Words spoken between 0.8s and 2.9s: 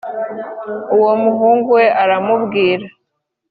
Uwo muhungu we aramubwira